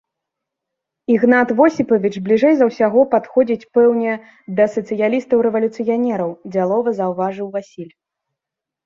[1.15, 4.15] —Ігнат Восіпавіч бліжэй за ўсяго падходзіць, пэўне,
[4.61, 7.93] да сацыялістаў-рэвалюцыянераў,— дзялова заўважыў Васіль.